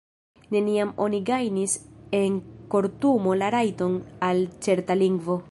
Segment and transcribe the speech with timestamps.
[0.53, 1.75] Neniam oni gajnis
[2.21, 2.39] en
[2.75, 3.99] kortumo la rajton
[4.31, 5.39] al certa lingvo